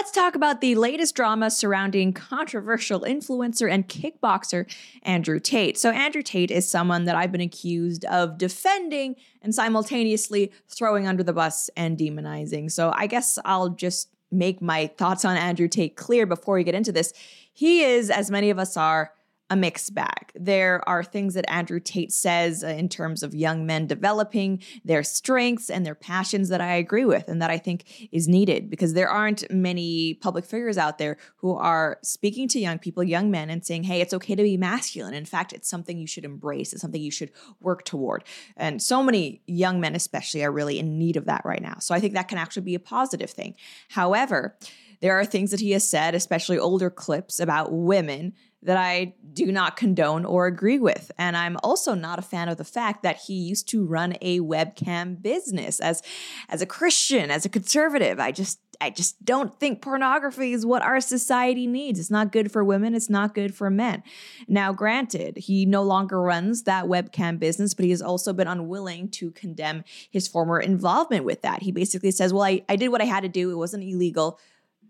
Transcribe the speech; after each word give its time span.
let's 0.00 0.12
talk 0.12 0.34
about 0.34 0.62
the 0.62 0.74
latest 0.76 1.14
drama 1.14 1.50
surrounding 1.50 2.10
controversial 2.10 3.00
influencer 3.00 3.70
and 3.70 3.86
kickboxer 3.86 4.64
Andrew 5.02 5.38
Tate. 5.38 5.76
So, 5.76 5.90
Andrew 5.90 6.22
Tate 6.22 6.50
is 6.50 6.66
someone 6.66 7.04
that 7.04 7.16
I've 7.16 7.30
been 7.30 7.42
accused 7.42 8.06
of 8.06 8.38
defending 8.38 9.16
and 9.42 9.54
simultaneously 9.54 10.52
throwing 10.70 11.06
under 11.06 11.22
the 11.22 11.34
bus 11.34 11.68
and 11.76 11.98
demonizing. 11.98 12.70
So, 12.72 12.94
I 12.96 13.08
guess 13.08 13.38
I'll 13.44 13.68
just 13.68 14.08
make 14.32 14.62
my 14.62 14.86
thoughts 14.86 15.26
on 15.26 15.36
Andrew 15.36 15.68
Tate 15.68 15.96
clear 15.96 16.24
before 16.24 16.54
we 16.54 16.64
get 16.64 16.74
into 16.74 16.92
this. 16.92 17.12
He 17.52 17.82
is, 17.82 18.08
as 18.08 18.30
many 18.30 18.48
of 18.48 18.58
us 18.58 18.78
are, 18.78 19.12
a 19.50 19.56
mixed 19.56 19.94
bag. 19.94 20.30
There 20.36 20.88
are 20.88 21.02
things 21.02 21.34
that 21.34 21.50
Andrew 21.50 21.80
Tate 21.80 22.12
says 22.12 22.62
uh, 22.62 22.68
in 22.68 22.88
terms 22.88 23.24
of 23.24 23.34
young 23.34 23.66
men 23.66 23.88
developing 23.88 24.62
their 24.84 25.02
strengths 25.02 25.68
and 25.68 25.84
their 25.84 25.96
passions 25.96 26.48
that 26.50 26.60
I 26.60 26.74
agree 26.76 27.04
with 27.04 27.28
and 27.28 27.42
that 27.42 27.50
I 27.50 27.58
think 27.58 28.08
is 28.12 28.28
needed 28.28 28.70
because 28.70 28.94
there 28.94 29.10
aren't 29.10 29.50
many 29.50 30.14
public 30.14 30.44
figures 30.44 30.78
out 30.78 30.98
there 30.98 31.16
who 31.38 31.56
are 31.56 31.98
speaking 32.02 32.46
to 32.48 32.60
young 32.60 32.78
people, 32.78 33.02
young 33.02 33.28
men, 33.30 33.50
and 33.50 33.66
saying, 33.66 33.82
hey, 33.82 34.00
it's 34.00 34.14
okay 34.14 34.36
to 34.36 34.42
be 34.42 34.56
masculine. 34.56 35.14
In 35.14 35.24
fact, 35.24 35.52
it's 35.52 35.68
something 35.68 35.98
you 35.98 36.06
should 36.06 36.24
embrace, 36.24 36.72
it's 36.72 36.82
something 36.82 37.02
you 37.02 37.10
should 37.10 37.32
work 37.60 37.84
toward. 37.84 38.22
And 38.56 38.80
so 38.80 39.02
many 39.02 39.42
young 39.46 39.80
men, 39.80 39.96
especially, 39.96 40.44
are 40.44 40.52
really 40.52 40.78
in 40.78 40.96
need 40.96 41.16
of 41.16 41.24
that 41.24 41.42
right 41.44 41.60
now. 41.60 41.78
So 41.80 41.92
I 41.92 41.98
think 41.98 42.14
that 42.14 42.28
can 42.28 42.38
actually 42.38 42.62
be 42.62 42.76
a 42.76 42.80
positive 42.80 43.30
thing. 43.30 43.56
However, 43.88 44.56
there 45.00 45.18
are 45.18 45.24
things 45.24 45.50
that 45.50 45.60
he 45.60 45.72
has 45.72 45.88
said, 45.88 46.14
especially 46.14 46.58
older 46.58 46.90
clips 46.90 47.40
about 47.40 47.72
women 47.72 48.34
that 48.62 48.76
I 48.76 49.14
do 49.32 49.50
not 49.50 49.76
condone 49.76 50.24
or 50.24 50.46
agree 50.46 50.78
with. 50.78 51.10
And 51.16 51.36
I'm 51.36 51.56
also 51.62 51.94
not 51.94 52.18
a 52.18 52.22
fan 52.22 52.48
of 52.48 52.58
the 52.58 52.64
fact 52.64 53.02
that 53.02 53.16
he 53.26 53.34
used 53.34 53.68
to 53.68 53.86
run 53.86 54.16
a 54.20 54.40
webcam 54.40 55.20
business 55.20 55.80
as 55.80 56.02
as 56.48 56.60
a 56.60 56.66
Christian, 56.66 57.30
as 57.30 57.44
a 57.44 57.48
conservative. 57.48 58.20
I 58.20 58.32
just 58.32 58.60
I 58.82 58.90
just 58.90 59.22
don't 59.24 59.58
think 59.60 59.82
pornography 59.82 60.52
is 60.52 60.64
what 60.64 60.82
our 60.82 61.00
society 61.00 61.66
needs. 61.66 62.00
It's 62.00 62.10
not 62.10 62.32
good 62.32 62.50
for 62.50 62.64
women, 62.64 62.94
it's 62.94 63.10
not 63.10 63.34
good 63.34 63.54
for 63.54 63.70
men. 63.70 64.02
Now, 64.48 64.72
granted, 64.72 65.36
he 65.36 65.66
no 65.66 65.82
longer 65.82 66.20
runs 66.20 66.62
that 66.62 66.86
webcam 66.86 67.38
business, 67.38 67.74
but 67.74 67.84
he 67.84 67.90
has 67.90 68.00
also 68.00 68.32
been 68.32 68.48
unwilling 68.48 69.10
to 69.10 69.30
condemn 69.32 69.84
his 70.10 70.26
former 70.26 70.58
involvement 70.58 71.24
with 71.24 71.42
that. 71.42 71.62
He 71.62 71.72
basically 71.72 72.10
says, 72.10 72.32
Well, 72.32 72.44
I, 72.44 72.62
I 72.68 72.76
did 72.76 72.88
what 72.88 73.02
I 73.02 73.06
had 73.06 73.22
to 73.22 73.28
do, 73.28 73.50
it 73.50 73.56
wasn't 73.56 73.84
illegal 73.84 74.38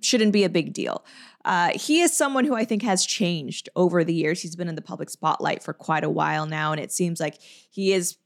shouldn't 0.00 0.32
be 0.32 0.44
a 0.44 0.48
big 0.48 0.72
deal. 0.72 1.04
Uh, 1.44 1.70
he 1.74 2.00
is 2.00 2.14
someone 2.14 2.44
who 2.44 2.54
I 2.54 2.64
think 2.64 2.82
has 2.82 3.06
changed 3.06 3.68
over 3.74 4.04
the 4.04 4.12
years. 4.12 4.42
He's 4.42 4.56
been 4.56 4.68
in 4.68 4.74
the 4.74 4.82
public 4.82 5.08
spotlight 5.10 5.62
for 5.62 5.72
quite 5.72 6.04
a 6.04 6.10
while 6.10 6.46
now, 6.46 6.72
and 6.72 6.80
it 6.80 6.92
seems 6.92 7.20
like 7.20 7.38
he 7.70 7.92
is, 7.92 8.16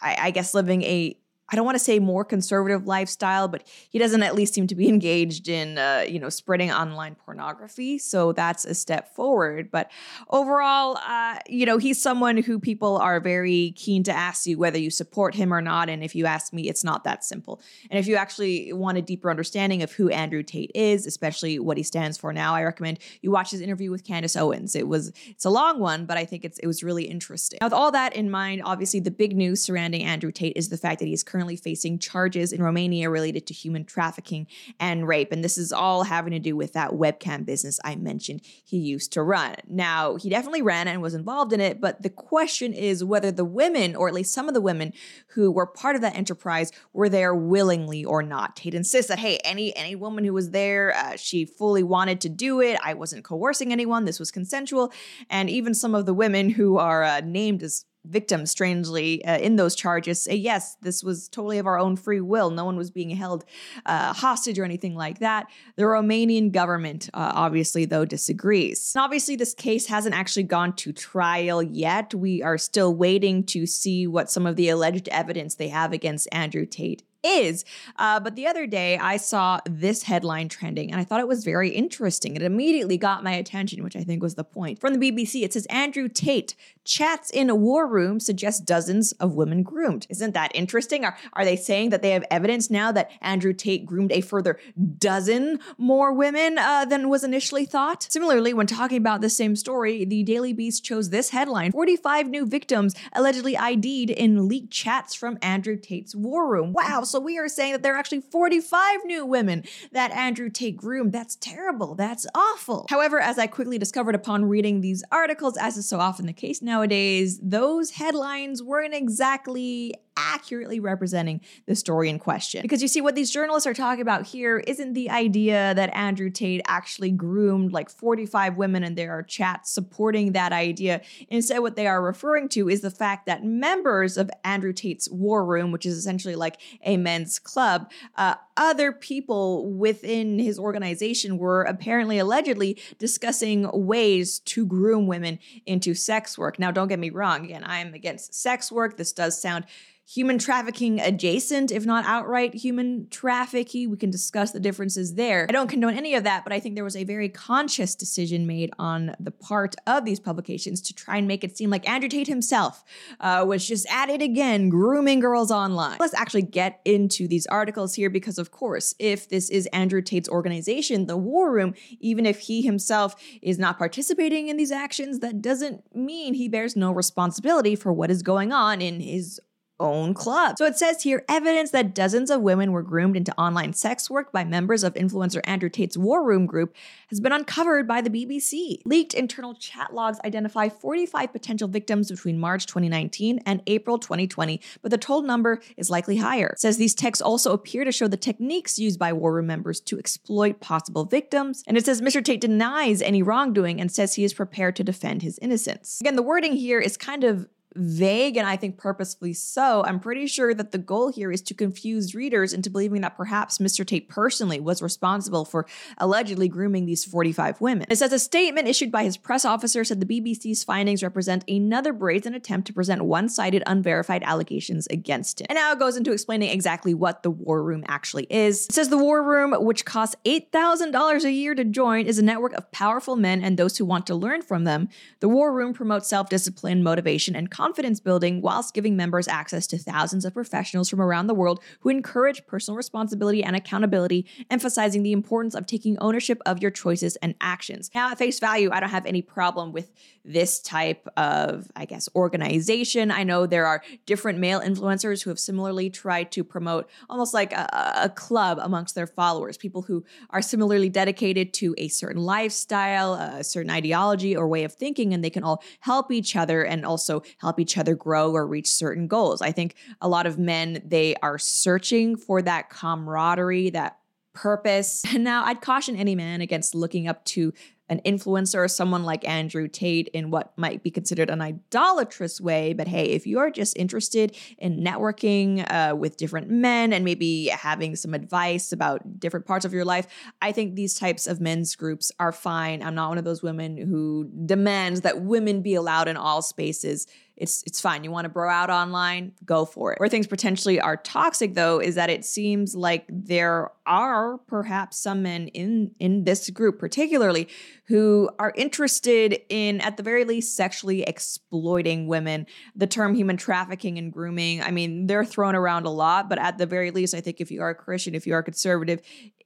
I, 0.00 0.16
I 0.22 0.30
guess, 0.30 0.54
living 0.54 0.82
a 0.82 1.16
I 1.50 1.56
don't 1.56 1.64
want 1.64 1.76
to 1.76 1.84
say 1.84 1.98
more 1.98 2.24
conservative 2.24 2.86
lifestyle, 2.86 3.48
but 3.48 3.64
he 3.90 3.98
doesn't 3.98 4.22
at 4.22 4.34
least 4.34 4.54
seem 4.54 4.66
to 4.68 4.74
be 4.74 4.88
engaged 4.94 5.48
in, 5.48 5.78
uh, 5.78 6.04
you 6.08 6.18
know, 6.18 6.28
spreading 6.28 6.70
online 6.70 7.14
pornography. 7.14 7.98
So 7.98 8.32
that's 8.32 8.64
a 8.64 8.74
step 8.74 9.14
forward. 9.14 9.70
But 9.70 9.90
overall, 10.30 10.98
uh, 11.06 11.38
you 11.46 11.66
know, 11.66 11.78
he's 11.78 12.00
someone 12.00 12.38
who 12.38 12.58
people 12.58 12.96
are 12.96 13.20
very 13.20 13.72
keen 13.76 14.02
to 14.04 14.12
ask 14.12 14.46
you 14.46 14.58
whether 14.58 14.78
you 14.78 14.90
support 14.90 15.34
him 15.34 15.52
or 15.52 15.60
not. 15.60 15.88
And 15.88 16.02
if 16.02 16.14
you 16.14 16.26
ask 16.26 16.52
me, 16.52 16.68
it's 16.68 16.84
not 16.84 17.04
that 17.04 17.24
simple. 17.24 17.60
And 17.90 17.98
if 17.98 18.06
you 18.06 18.16
actually 18.16 18.72
want 18.72 18.98
a 18.98 19.02
deeper 19.02 19.30
understanding 19.30 19.82
of 19.82 19.92
who 19.92 20.08
Andrew 20.08 20.42
Tate 20.42 20.70
is, 20.74 21.06
especially 21.06 21.58
what 21.58 21.76
he 21.76 21.82
stands 21.82 22.16
for 22.16 22.32
now, 22.32 22.54
I 22.54 22.62
recommend 22.62 22.98
you 23.20 23.30
watch 23.30 23.50
his 23.50 23.60
interview 23.60 23.90
with 23.90 24.04
Candace 24.04 24.36
Owens. 24.36 24.74
It 24.74 24.88
was 24.88 25.12
it's 25.26 25.44
a 25.44 25.50
long 25.50 25.78
one, 25.78 26.06
but 26.06 26.16
I 26.16 26.24
think 26.24 26.44
it's 26.44 26.58
it 26.58 26.66
was 26.66 26.82
really 26.82 27.04
interesting. 27.04 27.58
Now, 27.60 27.66
with 27.66 27.74
all 27.74 27.92
that 27.92 28.16
in 28.16 28.30
mind, 28.30 28.62
obviously 28.64 29.00
the 29.00 29.10
big 29.10 29.36
news 29.36 29.62
surrounding 29.62 30.02
Andrew 30.02 30.32
Tate 30.32 30.56
is 30.56 30.68
the 30.68 30.76
fact 30.76 31.00
that 31.00 31.06
he's 31.06 31.22
currently 31.22 31.43
facing 31.56 31.98
charges 31.98 32.52
in 32.52 32.62
Romania 32.62 33.10
related 33.10 33.46
to 33.46 33.54
human 33.54 33.84
trafficking 33.84 34.46
and 34.80 35.06
rape. 35.06 35.32
And 35.32 35.44
this 35.44 35.58
is 35.58 35.72
all 35.72 36.04
having 36.04 36.32
to 36.32 36.38
do 36.38 36.56
with 36.56 36.72
that 36.72 36.92
webcam 36.92 37.44
business 37.44 37.78
I 37.84 37.96
mentioned 37.96 38.40
he 38.64 38.78
used 38.78 39.12
to 39.12 39.22
run. 39.22 39.54
Now, 39.68 40.16
he 40.16 40.28
definitely 40.30 40.62
ran 40.62 40.88
and 40.88 41.02
was 41.02 41.14
involved 41.14 41.52
in 41.52 41.60
it, 41.60 41.80
but 41.80 42.02
the 42.02 42.10
question 42.10 42.72
is 42.72 43.04
whether 43.04 43.30
the 43.30 43.44
women, 43.44 43.94
or 43.94 44.08
at 44.08 44.14
least 44.14 44.32
some 44.32 44.48
of 44.48 44.54
the 44.54 44.60
women 44.60 44.92
who 45.28 45.50
were 45.50 45.66
part 45.66 45.96
of 45.96 46.02
that 46.02 46.16
enterprise, 46.16 46.72
were 46.92 47.08
there 47.08 47.34
willingly 47.34 48.04
or 48.04 48.22
not. 48.22 48.56
Tate 48.56 48.74
insists 48.74 49.08
that, 49.08 49.18
hey, 49.18 49.38
any 49.44 49.74
any 49.76 49.94
woman 49.94 50.24
who 50.24 50.32
was 50.32 50.50
there, 50.50 50.94
uh, 50.96 51.16
she 51.16 51.44
fully 51.44 51.82
wanted 51.82 52.20
to 52.22 52.28
do 52.28 52.60
it. 52.60 52.78
I 52.82 52.94
wasn't 52.94 53.24
coercing 53.24 53.72
anyone. 53.72 54.04
This 54.04 54.18
was 54.18 54.30
consensual. 54.30 54.92
And 55.30 55.50
even 55.50 55.74
some 55.74 55.94
of 55.94 56.06
the 56.06 56.14
women 56.14 56.50
who 56.50 56.78
are 56.78 57.02
uh, 57.02 57.20
named 57.20 57.62
as 57.62 57.84
victims, 58.04 58.50
strangely, 58.50 59.24
uh, 59.24 59.38
in 59.38 59.56
those 59.56 59.74
charges 59.74 60.22
say, 60.22 60.34
yes, 60.34 60.76
this 60.82 61.02
was 61.02 61.28
totally 61.28 61.58
of 61.58 61.66
our 61.66 61.78
own 61.78 61.96
free 61.96 62.20
will. 62.20 62.50
No 62.50 62.64
one 62.64 62.76
was 62.76 62.90
being 62.90 63.10
held 63.10 63.44
uh, 63.86 64.12
hostage 64.12 64.58
or 64.58 64.64
anything 64.64 64.94
like 64.94 65.18
that. 65.20 65.46
The 65.76 65.84
Romanian 65.84 66.52
government, 66.52 67.08
uh, 67.14 67.32
obviously, 67.34 67.84
though, 67.84 68.04
disagrees. 68.04 68.92
And 68.94 69.02
obviously, 69.02 69.36
this 69.36 69.54
case 69.54 69.86
hasn't 69.86 70.14
actually 70.14 70.44
gone 70.44 70.74
to 70.76 70.92
trial 70.92 71.62
yet. 71.62 72.14
We 72.14 72.42
are 72.42 72.58
still 72.58 72.94
waiting 72.94 73.44
to 73.44 73.66
see 73.66 74.06
what 74.06 74.30
some 74.30 74.46
of 74.46 74.56
the 74.56 74.68
alleged 74.68 75.08
evidence 75.08 75.54
they 75.54 75.68
have 75.68 75.92
against 75.92 76.28
Andrew 76.32 76.66
Tate 76.66 77.02
is. 77.24 77.64
Uh, 77.96 78.20
but 78.20 78.36
the 78.36 78.46
other 78.46 78.66
day, 78.66 78.98
I 78.98 79.16
saw 79.16 79.60
this 79.68 80.04
headline 80.04 80.48
trending 80.48 80.90
and 80.90 81.00
I 81.00 81.04
thought 81.04 81.20
it 81.20 81.28
was 81.28 81.44
very 81.44 81.70
interesting. 81.70 82.36
It 82.36 82.42
immediately 82.42 82.98
got 82.98 83.24
my 83.24 83.32
attention, 83.32 83.82
which 83.82 83.96
I 83.96 84.04
think 84.04 84.22
was 84.22 84.34
the 84.34 84.44
point. 84.44 84.80
From 84.80 84.94
the 84.94 85.10
BBC, 85.10 85.42
it 85.42 85.52
says 85.52 85.66
Andrew 85.66 86.08
Tate 86.08 86.54
chats 86.84 87.30
in 87.30 87.48
a 87.48 87.54
war 87.54 87.86
room 87.86 88.20
suggests 88.20 88.60
dozens 88.60 89.12
of 89.12 89.34
women 89.34 89.62
groomed. 89.62 90.06
Isn't 90.10 90.34
that 90.34 90.52
interesting? 90.54 91.04
Are, 91.04 91.16
are 91.32 91.44
they 91.44 91.56
saying 91.56 91.90
that 91.90 92.02
they 92.02 92.10
have 92.10 92.24
evidence 92.30 92.70
now 92.70 92.92
that 92.92 93.10
Andrew 93.20 93.52
Tate 93.52 93.86
groomed 93.86 94.12
a 94.12 94.20
further 94.20 94.58
dozen 94.98 95.60
more 95.78 96.12
women 96.12 96.58
uh, 96.58 96.84
than 96.84 97.08
was 97.08 97.24
initially 97.24 97.64
thought? 97.64 98.06
Similarly, 98.10 98.52
when 98.52 98.66
talking 98.66 98.98
about 98.98 99.20
the 99.20 99.30
same 99.30 99.56
story, 99.56 100.04
the 100.04 100.22
Daily 100.22 100.52
Beast 100.52 100.84
chose 100.84 101.10
this 101.10 101.30
headline 101.30 101.72
45 101.72 102.28
new 102.28 102.46
victims 102.46 102.94
allegedly 103.12 103.56
ID'd 103.56 104.10
in 104.10 104.48
leaked 104.48 104.70
chats 104.70 105.14
from 105.14 105.38
Andrew 105.40 105.76
Tate's 105.76 106.14
war 106.14 106.50
room. 106.50 106.72
Wow, 106.72 107.02
so 107.14 107.20
we 107.20 107.38
are 107.38 107.46
saying 107.46 107.70
that 107.70 107.84
there 107.84 107.94
are 107.94 107.96
actually 107.96 108.22
45 108.22 109.04
new 109.04 109.24
women 109.24 109.62
that 109.92 110.10
Andrew 110.10 110.50
Tate 110.50 110.76
groomed. 110.76 111.12
That's 111.12 111.36
terrible. 111.36 111.94
That's 111.94 112.26
awful. 112.34 112.86
However, 112.90 113.20
as 113.20 113.38
I 113.38 113.46
quickly 113.46 113.78
discovered 113.78 114.16
upon 114.16 114.46
reading 114.46 114.80
these 114.80 115.04
articles, 115.12 115.56
as 115.56 115.76
is 115.76 115.88
so 115.88 116.00
often 116.00 116.26
the 116.26 116.32
case 116.32 116.60
nowadays, 116.60 117.38
those 117.40 117.92
headlines 117.92 118.64
weren't 118.64 118.94
exactly 118.94 119.94
accurately 120.16 120.80
representing 120.80 121.40
the 121.66 121.74
story 121.74 122.08
in 122.08 122.18
question. 122.18 122.62
Because 122.62 122.82
you 122.82 122.88
see, 122.88 123.00
what 123.00 123.14
these 123.14 123.30
journalists 123.30 123.66
are 123.66 123.74
talking 123.74 124.02
about 124.02 124.26
here 124.26 124.58
isn't 124.58 124.94
the 124.94 125.10
idea 125.10 125.74
that 125.74 125.94
Andrew 125.94 126.30
Tate 126.30 126.62
actually 126.66 127.10
groomed 127.10 127.72
like 127.72 127.90
45 127.90 128.56
women 128.56 128.84
and 128.84 128.96
there 128.96 129.12
are 129.12 129.22
chats 129.22 129.70
supporting 129.70 130.32
that 130.32 130.52
idea. 130.52 131.00
Instead, 131.28 131.60
what 131.60 131.76
they 131.76 131.86
are 131.86 132.02
referring 132.02 132.48
to 132.50 132.68
is 132.68 132.80
the 132.80 132.90
fact 132.90 133.26
that 133.26 133.44
members 133.44 134.16
of 134.16 134.30
Andrew 134.44 134.72
Tate's 134.72 135.08
war 135.10 135.44
room, 135.44 135.72
which 135.72 135.86
is 135.86 135.96
essentially 135.96 136.36
like 136.36 136.60
a 136.82 136.96
men's 136.96 137.38
club, 137.38 137.90
uh, 138.16 138.34
other 138.56 138.92
people 138.92 139.72
within 139.72 140.38
his 140.38 140.58
organization 140.58 141.38
were 141.38 141.62
apparently 141.62 142.18
allegedly 142.18 142.80
discussing 142.98 143.68
ways 143.72 144.38
to 144.40 144.64
groom 144.64 145.06
women 145.06 145.38
into 145.66 145.94
sex 145.94 146.38
work. 146.38 146.58
Now, 146.58 146.70
don't 146.70 146.88
get 146.88 146.98
me 146.98 147.10
wrong, 147.10 147.44
again, 147.44 147.64
I'm 147.64 147.94
against 147.94 148.34
sex 148.34 148.70
work. 148.70 148.96
This 148.96 149.12
does 149.12 149.40
sound 149.40 149.64
human 150.06 150.38
trafficking 150.38 151.00
adjacent, 151.00 151.72
if 151.72 151.86
not 151.86 152.04
outright 152.04 152.54
human 152.54 153.08
trafficking. 153.10 153.90
We 153.90 153.96
can 153.96 154.10
discuss 154.10 154.52
the 154.52 154.60
differences 154.60 155.14
there. 155.14 155.46
I 155.48 155.52
don't 155.52 155.68
condone 155.68 155.94
any 155.94 156.14
of 156.14 156.24
that, 156.24 156.44
but 156.44 156.52
I 156.52 156.60
think 156.60 156.74
there 156.74 156.84
was 156.84 156.96
a 156.96 157.04
very 157.04 157.28
conscious 157.28 157.94
decision 157.94 158.46
made 158.46 158.70
on 158.78 159.14
the 159.18 159.30
part 159.30 159.76
of 159.86 160.04
these 160.04 160.20
publications 160.20 160.82
to 160.82 160.94
try 160.94 161.16
and 161.16 161.26
make 161.26 161.42
it 161.42 161.56
seem 161.56 161.70
like 161.70 161.88
Andrew 161.88 162.08
Tate 162.08 162.26
himself 162.26 162.84
uh, 163.20 163.44
was 163.46 163.66
just 163.66 163.86
at 163.90 164.10
it 164.10 164.20
again, 164.20 164.68
grooming 164.68 165.20
girls 165.20 165.50
online. 165.50 165.96
Let's 165.98 166.14
actually 166.14 166.42
get 166.42 166.80
into 166.84 167.26
these 167.26 167.46
articles 167.46 167.94
here 167.94 168.10
because, 168.10 168.38
of 168.38 168.50
course, 168.50 168.94
if 168.98 169.28
this 169.28 169.48
is 169.48 169.66
Andrew 169.66 170.02
Tate's 170.02 170.28
organization, 170.28 171.06
the 171.06 171.16
War 171.16 171.50
Room, 171.50 171.74
even 172.00 172.26
if 172.26 172.40
he 172.40 172.62
himself 172.62 173.16
is 173.40 173.58
not 173.58 173.78
participating 173.78 174.48
in 174.48 174.56
these 174.56 174.72
actions, 174.72 175.20
that 175.20 175.40
doesn't 175.40 175.94
mean 175.94 176.34
he 176.34 176.48
bears 176.48 176.76
no 176.76 176.92
responsibility 176.92 177.74
for 177.74 177.92
what 177.92 178.10
is 178.10 178.22
going 178.22 178.52
on 178.52 178.82
in 178.82 179.00
his 179.00 179.40
own 179.84 180.14
club. 180.14 180.56
So 180.58 180.64
it 180.64 180.76
says 180.76 181.02
here 181.02 181.24
evidence 181.28 181.70
that 181.70 181.94
dozens 181.94 182.30
of 182.30 182.40
women 182.40 182.72
were 182.72 182.82
groomed 182.82 183.16
into 183.16 183.38
online 183.38 183.72
sex 183.72 184.10
work 184.10 184.32
by 184.32 184.44
members 184.44 184.82
of 184.82 184.94
influencer 184.94 185.40
Andrew 185.44 185.68
Tate's 185.68 185.96
War 185.96 186.24
Room 186.24 186.46
group 186.46 186.74
has 187.10 187.20
been 187.20 187.32
uncovered 187.32 187.86
by 187.86 188.00
the 188.00 188.10
BBC. 188.10 188.80
Leaked 188.84 189.14
internal 189.14 189.54
chat 189.54 189.94
logs 189.94 190.18
identify 190.24 190.68
45 190.68 191.32
potential 191.32 191.68
victims 191.68 192.10
between 192.10 192.38
March 192.38 192.66
2019 192.66 193.40
and 193.46 193.62
April 193.66 193.98
2020, 193.98 194.60
but 194.82 194.90
the 194.90 194.98
total 194.98 195.22
number 195.22 195.60
is 195.76 195.90
likely 195.90 196.16
higher. 196.16 196.48
It 196.48 196.60
says 196.60 196.76
these 196.76 196.94
texts 196.94 197.22
also 197.22 197.52
appear 197.52 197.84
to 197.84 197.92
show 197.92 198.08
the 198.08 198.16
techniques 198.16 198.78
used 198.78 198.98
by 198.98 199.12
War 199.12 199.34
Room 199.34 199.46
members 199.46 199.80
to 199.82 199.98
exploit 199.98 200.60
possible 200.60 201.04
victims, 201.04 201.62
and 201.66 201.76
it 201.76 201.84
says 201.84 202.00
Mr. 202.00 202.24
Tate 202.24 202.40
denies 202.40 203.02
any 203.02 203.22
wrongdoing 203.22 203.80
and 203.80 203.90
says 203.90 204.14
he 204.14 204.24
is 204.24 204.34
prepared 204.34 204.76
to 204.76 204.84
defend 204.84 205.22
his 205.22 205.38
innocence. 205.38 206.00
Again, 206.00 206.16
the 206.16 206.22
wording 206.22 206.54
here 206.54 206.80
is 206.80 206.96
kind 206.96 207.24
of 207.24 207.48
vague 207.76 208.36
and 208.36 208.46
I 208.46 208.56
think 208.56 208.76
purposefully 208.76 209.32
so. 209.32 209.84
I'm 209.84 210.00
pretty 210.00 210.26
sure 210.26 210.54
that 210.54 210.72
the 210.72 210.78
goal 210.78 211.10
here 211.10 211.30
is 211.32 211.42
to 211.42 211.54
confuse 211.54 212.14
readers 212.14 212.52
into 212.52 212.70
believing 212.70 213.00
that 213.02 213.16
perhaps 213.16 213.58
Mr. 213.58 213.86
Tate 213.86 214.08
personally 214.08 214.60
was 214.60 214.82
responsible 214.82 215.44
for 215.44 215.66
allegedly 215.98 216.48
grooming 216.48 216.86
these 216.86 217.04
45 217.04 217.60
women. 217.60 217.86
It 217.90 217.96
says 217.96 218.12
a 218.12 218.18
statement 218.18 218.68
issued 218.68 218.92
by 218.92 219.04
his 219.04 219.16
press 219.16 219.44
officer 219.44 219.84
said 219.84 220.00
the 220.00 220.06
BBC's 220.20 220.64
findings 220.64 221.02
represent 221.02 221.44
another 221.48 221.92
brazen 221.92 222.34
attempt 222.34 222.66
to 222.68 222.72
present 222.72 223.02
one 223.02 223.28
sided, 223.28 223.62
unverified 223.66 224.22
allegations 224.22 224.86
against 224.88 225.40
him. 225.40 225.46
And 225.48 225.56
now 225.56 225.72
it 225.72 225.78
goes 225.78 225.96
into 225.96 226.12
explaining 226.12 226.50
exactly 226.50 226.94
what 226.94 227.22
the 227.22 227.30
War 227.30 227.62
Room 227.62 227.84
actually 227.88 228.26
is. 228.30 228.66
It 228.66 228.72
says 228.72 228.88
the 228.88 228.98
War 228.98 229.22
Room, 229.22 229.52
which 229.64 229.84
costs 229.84 230.16
$8,000 230.24 231.24
a 231.24 231.32
year 231.32 231.54
to 231.54 231.64
join, 231.64 232.06
is 232.06 232.18
a 232.18 232.24
network 232.24 232.52
of 232.54 232.70
powerful 232.70 233.16
men 233.16 233.42
and 233.42 233.56
those 233.56 233.78
who 233.78 233.84
want 233.84 234.06
to 234.06 234.14
learn 234.14 234.42
from 234.42 234.64
them. 234.64 234.88
The 235.20 235.28
War 235.28 235.52
Room 235.52 235.72
promotes 235.72 236.08
self 236.08 236.28
discipline, 236.28 236.82
motivation, 236.82 237.34
and 237.34 237.50
confidence 237.50 237.63
building 238.02 238.40
whilst 238.40 238.74
giving 238.74 238.96
members 238.96 239.28
access 239.28 239.66
to 239.68 239.78
thousands 239.78 240.24
of 240.24 240.34
professionals 240.34 240.88
from 240.88 241.00
around 241.00 241.26
the 241.26 241.34
world 241.34 241.60
who 241.80 241.88
encourage 241.88 242.46
personal 242.46 242.76
responsibility 242.76 243.42
and 243.42 243.56
accountability, 243.56 244.26
emphasizing 244.50 245.02
the 245.02 245.12
importance 245.12 245.54
of 245.54 245.66
taking 245.66 245.98
ownership 245.98 246.40
of 246.46 246.60
your 246.60 246.70
choices 246.70 247.16
and 247.16 247.34
actions. 247.40 247.90
Now, 247.94 248.10
at 248.10 248.18
face 248.18 248.38
value, 248.38 248.70
I 248.72 248.80
don't 248.80 248.90
have 248.90 249.06
any 249.06 249.22
problem 249.22 249.72
with 249.72 249.90
this 250.24 250.60
type 250.60 251.06
of, 251.16 251.70
I 251.76 251.84
guess, 251.84 252.08
organization. 252.14 253.10
I 253.10 253.24
know 253.24 253.46
there 253.46 253.66
are 253.66 253.82
different 254.06 254.38
male 254.38 254.60
influencers 254.60 255.22
who 255.22 255.30
have 255.30 255.38
similarly 255.38 255.90
tried 255.90 256.32
to 256.32 256.42
promote 256.44 256.88
almost 257.10 257.34
like 257.34 257.52
a, 257.52 257.68
a 258.02 258.08
club 258.08 258.58
amongst 258.60 258.94
their 258.94 259.06
followers, 259.06 259.56
people 259.56 259.82
who 259.82 260.04
are 260.30 260.40
similarly 260.40 260.88
dedicated 260.88 261.52
to 261.54 261.74
a 261.76 261.88
certain 261.88 262.22
lifestyle, 262.22 263.14
a 263.14 263.44
certain 263.44 263.70
ideology, 263.70 264.36
or 264.36 264.48
way 264.48 264.64
of 264.64 264.72
thinking, 264.72 265.12
and 265.12 265.22
they 265.22 265.30
can 265.30 265.44
all 265.44 265.62
help 265.80 266.10
each 266.10 266.36
other 266.36 266.64
and 266.64 266.86
also 266.86 267.22
help 267.38 267.53
each 267.58 267.78
other 267.78 267.94
grow 267.94 268.32
or 268.32 268.46
reach 268.46 268.70
certain 268.70 269.06
goals. 269.06 269.42
I 269.42 269.52
think 269.52 269.74
a 270.00 270.08
lot 270.08 270.26
of 270.26 270.38
men, 270.38 270.82
they 270.84 271.14
are 271.16 271.38
searching 271.38 272.16
for 272.16 272.42
that 272.42 272.70
camaraderie, 272.70 273.70
that 273.70 273.98
purpose. 274.34 275.04
And 275.12 275.24
now 275.24 275.44
I'd 275.44 275.60
caution 275.60 275.96
any 275.96 276.14
man 276.14 276.40
against 276.40 276.74
looking 276.74 277.08
up 277.08 277.24
to 277.26 277.52
an 277.90 278.00
influencer, 278.06 278.64
or 278.64 278.68
someone 278.68 279.04
like 279.04 279.28
Andrew 279.28 279.68
Tate, 279.68 280.08
in 280.08 280.30
what 280.30 280.56
might 280.56 280.82
be 280.82 280.90
considered 280.90 281.28
an 281.28 281.42
idolatrous 281.42 282.40
way. 282.40 282.72
But 282.72 282.88
hey, 282.88 283.10
if 283.10 283.26
you 283.26 283.38
are 283.40 283.50
just 283.50 283.76
interested 283.76 284.34
in 284.56 284.82
networking 284.82 285.70
uh, 285.70 285.94
with 285.94 286.16
different 286.16 286.48
men 286.48 286.94
and 286.94 287.04
maybe 287.04 287.48
having 287.48 287.94
some 287.94 288.14
advice 288.14 288.72
about 288.72 289.20
different 289.20 289.44
parts 289.44 289.66
of 289.66 289.74
your 289.74 289.84
life, 289.84 290.06
I 290.40 290.50
think 290.50 290.76
these 290.76 290.94
types 290.94 291.26
of 291.26 291.42
men's 291.42 291.76
groups 291.76 292.10
are 292.18 292.32
fine. 292.32 292.82
I'm 292.82 292.94
not 292.94 293.10
one 293.10 293.18
of 293.18 293.24
those 293.24 293.42
women 293.42 293.76
who 293.76 294.30
demands 294.46 295.02
that 295.02 295.20
women 295.20 295.60
be 295.60 295.74
allowed 295.74 296.08
in 296.08 296.16
all 296.16 296.40
spaces 296.40 297.06
it's 297.36 297.64
it's 297.66 297.80
fine. 297.80 298.04
You 298.04 298.10
want 298.10 298.26
to 298.26 298.28
bro 298.28 298.48
out 298.48 298.70
online, 298.70 299.32
go 299.44 299.64
for 299.64 299.92
it. 299.92 299.98
Where 299.98 300.08
things 300.08 300.26
potentially 300.26 300.80
are 300.80 300.96
toxic 300.96 301.54
though 301.54 301.80
is 301.80 301.96
that 301.96 302.08
it 302.08 302.24
seems 302.24 302.76
like 302.76 303.06
there 303.08 303.72
are 303.86 304.38
perhaps 304.46 304.98
some 304.98 305.22
men 305.22 305.48
in 305.48 305.90
in 305.98 306.24
this 306.24 306.48
group 306.50 306.78
particularly 306.78 307.48
who 307.86 308.30
are 308.38 308.52
interested 308.56 309.40
in 309.48 309.80
at 309.80 309.96
the 309.96 310.02
very 310.02 310.24
least 310.24 310.56
sexually 310.56 311.02
exploiting 311.02 312.06
women. 312.06 312.46
The 312.76 312.86
term 312.86 313.14
human 313.14 313.36
trafficking 313.36 313.98
and 313.98 314.12
grooming, 314.12 314.62
I 314.62 314.70
mean, 314.70 315.06
they're 315.06 315.24
thrown 315.24 315.54
around 315.54 315.86
a 315.86 315.90
lot, 315.90 316.28
but 316.28 316.38
at 316.38 316.58
the 316.58 316.66
very 316.66 316.92
least 316.92 317.14
I 317.14 317.20
think 317.20 317.40
if 317.40 317.50
you 317.50 317.62
are 317.62 317.70
a 317.70 317.74
Christian, 317.74 318.14
if 318.14 318.26
you 318.26 318.34
are 318.34 318.42
conservative, 318.42 319.00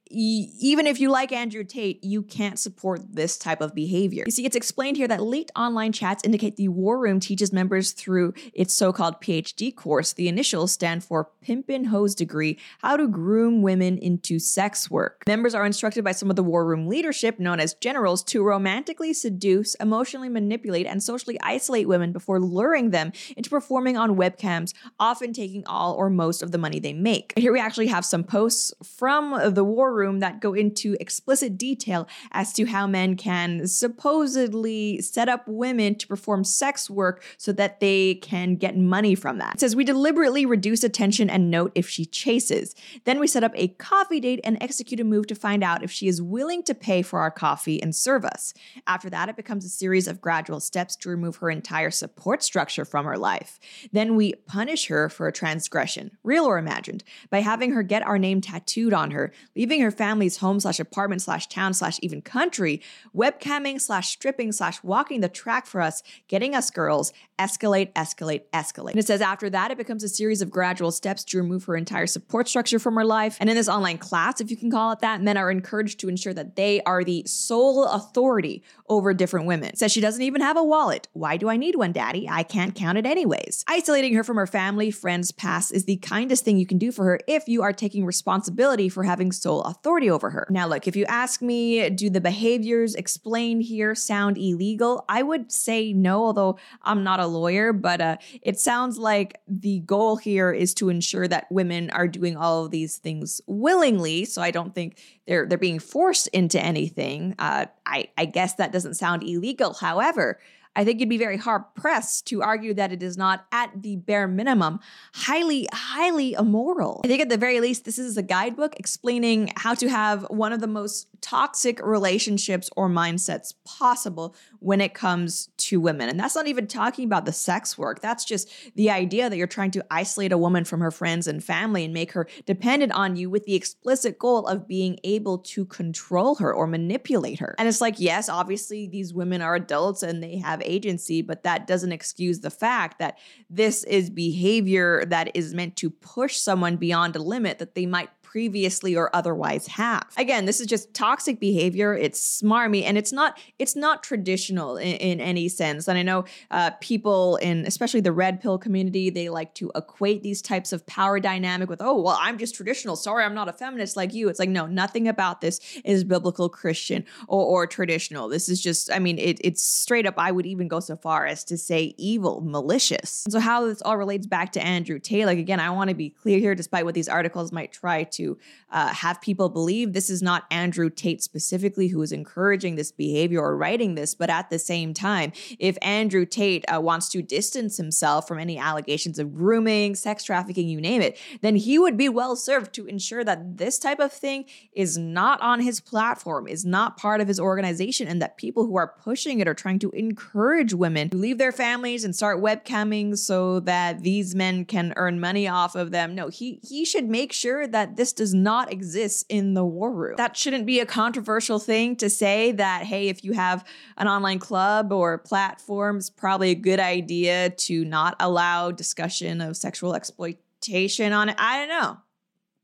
even 0.09 0.87
if 0.87 0.99
you 0.99 1.09
like 1.09 1.31
Andrew 1.31 1.63
Tate, 1.63 2.03
you 2.03 2.23
can't 2.23 2.57
support 2.57 3.01
this 3.13 3.37
type 3.37 3.61
of 3.61 3.75
behavior. 3.75 4.23
You 4.25 4.31
see, 4.31 4.45
it's 4.45 4.55
explained 4.55 4.97
here 4.97 5.07
that 5.07 5.21
leaked 5.21 5.51
online 5.55 5.91
chats 5.91 6.23
indicate 6.23 6.55
the 6.55 6.67
War 6.67 6.99
Room 6.99 7.19
teaches 7.19 7.53
members 7.53 7.91
through 7.91 8.33
its 8.53 8.73
so 8.73 8.91
called 8.91 9.21
PhD 9.21 9.75
course. 9.75 10.13
The 10.13 10.27
initials 10.27 10.71
stand 10.71 11.03
for 11.03 11.29
Pimpin' 11.45 11.87
Hoes 11.87 12.15
Degree 12.15 12.57
How 12.79 12.97
to 12.97 13.07
Groom 13.07 13.61
Women 13.61 13.97
into 13.99 14.39
Sex 14.39 14.89
Work. 14.89 15.23
Members 15.27 15.53
are 15.53 15.65
instructed 15.65 16.03
by 16.03 16.11
some 16.11 16.29
of 16.29 16.35
the 16.35 16.43
War 16.43 16.65
Room 16.65 16.87
leadership, 16.87 17.39
known 17.39 17.59
as 17.59 17.75
generals, 17.75 18.23
to 18.23 18.43
romantically 18.43 19.13
seduce, 19.13 19.75
emotionally 19.75 20.29
manipulate, 20.29 20.87
and 20.87 21.03
socially 21.03 21.39
isolate 21.41 21.87
women 21.87 22.11
before 22.11 22.39
luring 22.39 22.89
them 22.89 23.11
into 23.37 23.49
performing 23.49 23.97
on 23.97 24.15
webcams, 24.15 24.73
often 24.99 25.33
taking 25.33 25.65
all 25.67 25.93
or 25.93 26.09
most 26.09 26.41
of 26.41 26.51
the 26.51 26.57
money 26.57 26.79
they 26.79 26.93
make. 26.93 27.33
Here 27.37 27.53
we 27.53 27.59
actually 27.59 27.87
have 27.87 28.05
some 28.05 28.23
posts 28.23 28.73
from 28.83 29.53
the 29.53 29.63
War 29.63 29.93
Room 29.93 29.98
room 29.99 30.19
that 30.19 30.39
go 30.39 30.53
into 30.53 30.97
explicit 30.99 31.57
detail 31.57 32.07
as 32.31 32.53
to 32.53 32.65
how 32.65 32.87
men 32.87 33.15
can 33.15 33.67
supposedly 33.67 35.01
set 35.01 35.29
up 35.29 35.47
women 35.47 35.95
to 35.95 36.07
perform 36.07 36.43
sex 36.43 36.89
work 36.89 37.23
so 37.37 37.51
that 37.51 37.79
they 37.79 38.15
can 38.15 38.55
get 38.55 38.77
money 38.77 39.13
from 39.13 39.37
that. 39.37 39.55
It 39.55 39.59
says 39.59 39.75
we 39.75 39.83
deliberately 39.83 40.45
reduce 40.45 40.83
attention 40.83 41.29
and 41.29 41.51
note 41.51 41.71
if 41.75 41.87
she 41.87 42.05
chases. 42.05 42.73
Then 43.03 43.19
we 43.19 43.27
set 43.27 43.43
up 43.43 43.51
a 43.55 43.67
coffee 43.67 44.19
date 44.19 44.39
and 44.43 44.57
execute 44.61 44.99
a 44.99 45.03
move 45.03 45.27
to 45.27 45.35
find 45.35 45.63
out 45.63 45.83
if 45.83 45.91
she 45.91 46.07
is 46.07 46.21
willing 46.21 46.63
to 46.63 46.73
pay 46.73 47.01
for 47.01 47.19
our 47.19 47.31
coffee 47.31 47.81
and 47.81 47.95
serve 47.95 48.25
us. 48.25 48.53
After 48.87 49.09
that, 49.09 49.29
it 49.29 49.35
becomes 49.35 49.65
a 49.65 49.69
series 49.69 50.07
of 50.07 50.21
gradual 50.21 50.59
steps 50.59 50.95
to 50.97 51.09
remove 51.09 51.37
her 51.37 51.49
entire 51.49 51.91
support 51.91 52.41
structure 52.41 52.85
from 52.85 53.05
her 53.05 53.17
life. 53.17 53.59
Then 53.91 54.15
we 54.15 54.33
punish 54.47 54.87
her 54.87 55.09
for 55.09 55.27
a 55.27 55.33
transgression, 55.33 56.17
real 56.23 56.45
or 56.45 56.57
imagined, 56.57 57.03
by 57.29 57.41
having 57.41 57.71
her 57.71 57.83
get 57.83 58.05
our 58.05 58.17
name 58.17 58.41
tattooed 58.41 58.93
on 58.93 59.11
her, 59.11 59.33
leaving 59.55 59.81
her 59.81 59.88
family's 59.91 60.37
home 60.37 60.59
slash 60.59 60.79
apartment 60.79 61.21
slash 61.21 61.47
town 61.47 61.73
slash 61.73 61.99
even 62.01 62.21
country, 62.21 62.81
webcamming 63.15 63.79
slash 63.81 64.09
stripping 64.09 64.51
slash 64.51 64.83
walking 64.83 65.21
the 65.21 65.29
track 65.29 65.65
for 65.65 65.81
us, 65.81 66.03
getting 66.27 66.55
us 66.55 66.69
girls, 66.69 67.13
escalate, 67.39 67.91
escalate, 67.93 68.43
escalate. 68.53 68.91
And 68.91 68.99
it 68.99 69.07
says 69.07 69.21
after 69.21 69.49
that, 69.49 69.71
it 69.71 69.77
becomes 69.77 70.03
a 70.03 70.09
series 70.09 70.41
of 70.41 70.51
gradual 70.51 70.91
steps 70.91 71.23
to 71.25 71.37
remove 71.37 71.63
her 71.65 71.75
entire 71.75 72.07
support 72.07 72.47
structure 72.47 72.77
from 72.77 72.95
her 72.95 73.05
life. 73.05 73.37
And 73.39 73.49
in 73.49 73.55
this 73.55 73.69
online 73.69 73.97
class, 73.97 74.41
if 74.41 74.51
you 74.51 74.57
can 74.57 74.69
call 74.69 74.91
it 74.91 74.99
that, 74.99 75.21
men 75.21 75.37
are 75.37 75.49
encouraged 75.49 75.99
to 76.01 76.09
ensure 76.09 76.33
that 76.33 76.55
they 76.55 76.81
are 76.83 77.03
the 77.03 77.23
sole 77.25 77.85
authority 77.85 78.63
over 78.87 79.13
different 79.13 79.47
women. 79.47 79.69
It 79.69 79.79
says 79.79 79.91
she 79.91 80.01
doesn't 80.01 80.21
even 80.21 80.41
have 80.41 80.57
a 80.57 80.63
wallet. 80.63 81.07
Why 81.13 81.37
do 81.37 81.49
I 81.49 81.57
need 81.57 81.75
one, 81.75 81.91
daddy? 81.93 82.27
I 82.29 82.43
can't 82.43 82.75
count 82.75 82.97
it 82.97 83.05
anyways. 83.05 83.63
Isolating 83.67 84.13
her 84.13 84.23
from 84.23 84.37
her 84.37 84.47
family, 84.47 84.91
friends, 84.91 85.31
past 85.31 85.73
is 85.73 85.85
the 85.85 85.97
kindest 85.97 86.43
thing 86.45 86.57
you 86.57 86.67
can 86.67 86.77
do 86.77 86.91
for 86.91 87.05
her 87.05 87.19
if 87.27 87.47
you 87.47 87.63
are 87.63 87.73
taking 87.73 88.05
responsibility 88.05 88.89
for 88.89 89.03
having 89.03 89.31
sole 89.31 89.61
authority 89.61 89.79
authority 89.79 90.09
over 90.09 90.29
her. 90.29 90.47
Now, 90.49 90.67
look, 90.67 90.87
if 90.87 90.95
you 90.95 91.05
ask 91.05 91.41
me, 91.41 91.89
do 91.89 92.09
the 92.09 92.21
behaviors 92.21 92.95
explained 92.95 93.63
here 93.63 93.95
sound 93.95 94.37
illegal? 94.37 95.05
I 95.09 95.23
would 95.23 95.51
say 95.51 95.93
no, 95.93 96.25
although 96.25 96.57
I'm 96.83 97.03
not 97.03 97.19
a 97.19 97.27
lawyer, 97.29 97.73
but 97.73 98.01
uh, 98.01 98.17
it 98.41 98.59
sounds 98.59 98.97
like 98.97 99.39
the 99.47 99.79
goal 99.79 100.17
here 100.17 100.51
is 100.51 100.73
to 100.75 100.89
ensure 100.89 101.27
that 101.27 101.51
women 101.51 101.89
are 101.91 102.07
doing 102.07 102.35
all 102.35 102.65
of 102.65 102.71
these 102.71 102.97
things 102.97 103.41
willingly. 103.47 104.25
So 104.25 104.41
I 104.41 104.51
don't 104.51 104.75
think 104.75 104.99
they're 105.27 105.45
they're 105.45 105.57
being 105.57 105.79
forced 105.79 106.27
into 106.29 106.59
anything. 106.59 107.35
Uh, 107.39 107.67
I 107.85 108.09
I 108.17 108.25
guess 108.25 108.55
that 108.55 108.71
doesn't 108.71 108.95
sound 108.95 109.23
illegal. 109.23 109.73
However, 109.73 110.39
I 110.79 110.85
think 110.85 111.01
you'd 111.01 111.09
be 111.09 111.17
very 111.17 111.35
hard 111.35 111.63
pressed 111.75 112.25
to 112.27 112.41
argue 112.41 112.73
that 112.75 112.93
it 112.93 113.03
is 113.03 113.17
not, 113.17 113.45
at 113.51 113.83
the 113.83 113.97
bare 113.97 114.29
minimum, 114.29 114.79
highly, 115.13 115.67
highly 115.73 116.31
immoral. 116.31 117.01
I 117.03 117.09
think 117.09 117.21
at 117.21 117.27
the 117.27 117.35
very 117.35 117.59
least, 117.59 117.83
this 117.83 117.99
is 117.99 118.15
a 118.15 118.23
guidebook 118.23 118.79
explaining 118.79 119.51
how 119.57 119.73
to 119.73 119.89
have 119.89 120.25
one 120.29 120.53
of 120.53 120.61
the 120.61 120.67
most 120.67 121.07
toxic 121.19 121.85
relationships 121.85 122.69
or 122.77 122.87
mindsets 122.87 123.53
possible 123.65 124.33
when 124.59 124.79
it 124.79 124.93
comes 124.93 125.49
to 125.57 125.81
women. 125.81 126.07
And 126.07 126.17
that's 126.17 126.35
not 126.35 126.47
even 126.47 126.65
talking 126.65 127.03
about 127.03 127.25
the 127.25 127.33
sex 127.33 127.77
work. 127.77 127.99
That's 127.99 128.23
just 128.23 128.49
the 128.75 128.89
idea 128.89 129.29
that 129.29 129.35
you're 129.35 129.47
trying 129.47 129.71
to 129.71 129.85
isolate 129.91 130.31
a 130.31 130.37
woman 130.37 130.63
from 130.63 130.79
her 130.79 130.91
friends 130.91 131.27
and 131.27 131.43
family 131.43 131.83
and 131.83 131.93
make 131.93 132.13
her 132.13 132.25
dependent 132.45 132.93
on 132.93 133.17
you 133.17 133.29
with 133.29 133.43
the 133.43 133.55
explicit 133.55 134.17
goal 134.17 134.47
of 134.47 134.65
being 134.65 134.97
able 135.03 135.39
to 135.39 135.65
control 135.65 136.35
her 136.35 136.53
or 136.53 136.67
manipulate 136.67 137.39
her. 137.39 137.53
And 137.57 137.67
it's 137.67 137.81
like, 137.81 137.99
yes, 137.99 138.29
obviously 138.29 138.87
these 138.87 139.13
women 139.13 139.41
are 139.41 139.55
adults 139.55 140.03
and 140.03 140.23
they 140.23 140.37
have 140.37 140.61
agency, 140.69 141.21
but 141.21 141.43
that 141.43 141.67
doesn't 141.67 141.91
excuse 141.91 142.39
the 142.39 142.49
fact 142.49 142.99
that 142.99 143.17
this 143.49 143.83
is 143.83 144.09
behavior 144.09 145.03
that 145.05 145.31
is 145.35 145.53
meant 145.53 145.75
to 145.77 145.89
push 145.89 146.37
someone 146.37 146.77
beyond 146.77 147.15
a 147.15 147.21
limit 147.21 147.59
that 147.59 147.75
they 147.75 147.85
might 147.85 148.09
previously 148.29 148.95
or 148.95 149.09
otherwise 149.15 149.65
have. 149.65 150.05
Again, 150.15 150.45
this 150.45 150.59
is 150.59 150.67
just 150.67 150.93
toxic 150.93 151.39
behavior. 151.39 151.95
It's 151.95 152.41
smarmy 152.41 152.83
and 152.83 152.95
it's 152.95 153.11
not 153.11 153.39
it's 153.57 153.75
not 153.75 154.03
traditional 154.03 154.77
in, 154.77 154.95
in 154.97 155.19
any 155.19 155.49
sense. 155.49 155.87
And 155.87 155.97
I 155.97 156.03
know 156.03 156.25
uh, 156.51 156.71
people 156.79 157.37
in 157.37 157.65
especially 157.65 158.01
the 158.01 158.11
red 158.11 158.39
pill 158.39 158.59
community, 158.59 159.09
they 159.09 159.29
like 159.29 159.55
to 159.55 159.71
equate 159.75 160.21
these 160.21 160.43
types 160.43 160.71
of 160.71 160.85
power 160.85 161.19
dynamic 161.19 161.69
with, 161.69 161.81
oh, 161.81 161.99
well, 161.99 162.17
I'm 162.21 162.37
just 162.37 162.53
traditional. 162.53 162.95
Sorry, 162.95 163.23
I'm 163.23 163.33
not 163.33 163.49
a 163.49 163.53
feminist 163.53 163.97
like 163.97 164.13
you. 164.13 164.29
It's 164.29 164.39
like, 164.39 164.49
no, 164.49 164.67
nothing 164.67 165.07
about 165.07 165.41
this 165.41 165.59
is 165.83 166.03
biblical 166.03 166.49
Christian 166.49 167.05
or, 167.27 167.43
or 167.43 167.67
traditional. 167.67 168.29
This 168.29 168.47
is 168.47 168.61
just, 168.61 168.91
I 168.91 168.99
mean, 168.99 169.17
it, 169.17 169.39
it's 169.43 169.63
straight 169.63 170.05
up, 170.05 170.15
I 170.17 170.31
would 170.31 170.45
even 170.45 170.67
go 170.67 170.79
so 170.79 170.95
far 170.95 171.25
as 171.25 171.43
to 171.45 171.57
say 171.57 171.95
evil, 171.97 172.41
malicious. 172.41 173.25
And 173.25 173.33
so 173.33 173.39
how 173.39 173.65
this 173.65 173.81
all 173.81 173.97
relates 173.97 174.27
back 174.27 174.51
to 174.51 174.63
Andrew 174.63 174.99
Tate, 174.99 175.25
like 175.25 175.39
again, 175.39 175.59
I 175.59 175.71
want 175.71 175.89
to 175.89 175.95
be 175.95 176.11
clear 176.11 176.37
here, 176.37 176.53
despite 176.53 176.85
what 176.85 176.93
these 176.93 177.09
articles 177.09 177.51
might 177.51 177.71
try 177.71 178.03
to 178.03 178.18
to 178.19 178.37
uh, 178.71 178.87
have 178.89 179.21
people 179.21 179.49
believe 179.49 179.93
this 179.93 180.09
is 180.09 180.21
not 180.21 180.45
Andrew 180.51 180.89
Tate 180.89 181.23
specifically 181.23 181.87
who 181.87 182.01
is 182.01 182.11
encouraging 182.11 182.75
this 182.75 182.91
behavior 182.91 183.41
or 183.41 183.57
writing 183.57 183.95
this, 183.95 184.13
but 184.13 184.29
at 184.29 184.49
the 184.49 184.59
same 184.59 184.93
time, 184.93 185.31
if 185.57 185.77
Andrew 185.81 186.25
Tate 186.25 186.65
uh, 186.71 186.79
wants 186.79 187.09
to 187.09 187.21
distance 187.21 187.77
himself 187.77 188.27
from 188.27 188.39
any 188.39 188.57
allegations 188.57 189.17
of 189.19 189.33
grooming, 189.33 189.95
sex 189.95 190.23
trafficking, 190.23 190.67
you 190.67 190.79
name 190.79 191.01
it, 191.01 191.17
then 191.41 191.55
he 191.55 191.79
would 191.79 191.97
be 191.97 192.09
well 192.09 192.35
served 192.35 192.73
to 192.73 192.85
ensure 192.85 193.23
that 193.23 193.57
this 193.57 193.79
type 193.79 193.99
of 193.99 194.11
thing 194.11 194.45
is 194.73 194.97
not 194.97 195.41
on 195.41 195.61
his 195.61 195.79
platform, 195.79 196.47
is 196.47 196.65
not 196.65 196.97
part 196.97 197.21
of 197.21 197.27
his 197.27 197.39
organization, 197.39 198.07
and 198.07 198.21
that 198.21 198.37
people 198.37 198.65
who 198.65 198.75
are 198.75 198.95
pushing 199.01 199.39
it 199.39 199.47
are 199.47 199.53
trying 199.53 199.79
to 199.79 199.91
encourage 199.91 200.73
women 200.73 201.09
to 201.09 201.17
leave 201.17 201.37
their 201.37 201.51
families 201.51 202.03
and 202.03 202.15
start 202.15 202.41
webcamming 202.41 203.17
so 203.17 203.59
that 203.61 204.03
these 204.03 204.35
men 204.35 204.65
can 204.65 204.93
earn 204.95 205.19
money 205.19 205.47
off 205.47 205.75
of 205.75 205.91
them. 205.91 206.13
No, 206.13 206.27
he 206.27 206.59
he 206.63 206.85
should 206.85 207.09
make 207.09 207.33
sure 207.33 207.67
that 207.67 207.95
this 207.95 208.08
does 208.13 208.33
not 208.33 208.71
exist 208.71 209.25
in 209.29 209.53
the 209.53 209.65
war 209.65 209.91
room. 209.91 210.15
That 210.17 210.35
shouldn't 210.35 210.65
be 210.65 210.79
a 210.79 210.85
controversial 210.85 211.59
thing 211.59 211.95
to 211.97 212.09
say 212.09 212.51
that 212.53 212.83
hey, 212.83 213.09
if 213.09 213.23
you 213.23 213.33
have 213.33 213.65
an 213.97 214.07
online 214.07 214.39
club 214.39 214.91
or 214.91 215.17
platforms, 215.17 216.09
probably 216.09 216.51
a 216.51 216.55
good 216.55 216.79
idea 216.79 217.49
to 217.49 217.85
not 217.85 218.15
allow 218.19 218.71
discussion 218.71 219.41
of 219.41 219.57
sexual 219.57 219.95
exploitation 219.95 221.13
on 221.13 221.29
it. 221.29 221.35
I 221.37 221.57
don't 221.57 221.69
know. 221.69 221.97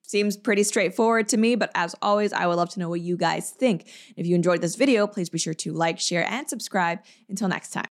Seems 0.08 0.38
pretty 0.38 0.64
straightforward 0.64 1.30
to 1.30 1.38
me, 1.38 1.56
but 1.56 1.72
as 1.74 1.96
always, 2.02 2.32
I 2.32 2.46
would 2.46 2.56
love 2.56 2.70
to 2.72 2.80
know 2.80 2.90
what 2.90 3.02
you 3.02 3.18
guys 3.18 3.50
think. 3.50 3.88
If 4.16 4.28
you 4.28 4.36
enjoyed 4.36 4.62
this 4.62 4.76
video, 4.76 5.08
please 5.08 5.30
be 5.30 5.40
sure 5.40 5.56
to 5.56 5.74
like, 5.74 6.00
share, 6.00 6.30
and 6.30 6.48
subscribe. 6.48 7.00
Until 7.28 7.48
next 7.48 7.72
time. 7.72 7.84